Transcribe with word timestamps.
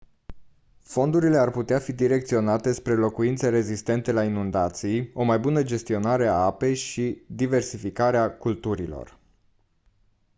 fondurile 0.83 1.37
ar 1.37 1.51
putea 1.51 1.79
fi 1.79 1.93
direcționate 1.93 2.71
spre 2.73 2.95
locuințe 2.95 3.49
rezistente 3.49 4.11
la 4.11 4.23
inundații 4.23 5.11
o 5.13 5.23
mai 5.23 5.39
bună 5.39 5.63
gestionare 5.63 6.27
a 6.27 6.33
apei 6.33 6.75
și 6.75 7.23
diversificarea 7.27 8.31
culturilor 8.37 9.19